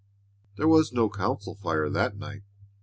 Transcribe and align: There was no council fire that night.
There 0.55 0.67
was 0.67 0.91
no 0.91 1.11
council 1.11 1.53
fire 1.53 1.87
that 1.87 2.17
night. 2.17 2.41